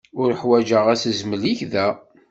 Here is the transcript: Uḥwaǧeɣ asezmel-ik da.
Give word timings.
Uḥwaǧeɣ 0.21 0.85
asezmel-ik 0.93 1.59
da. 1.71 1.87